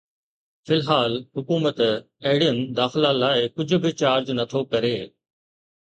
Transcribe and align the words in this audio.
في 0.67 0.71
الحال، 0.79 1.13
حڪومت 1.41 1.83
اهڙين 1.85 2.57
داخلا 2.83 3.15
لاء 3.21 3.33
ڪجھ 3.57 3.71
به 3.81 3.89
چارج 4.05 4.27
نٿو 4.37 4.61
ڪري 4.77 4.97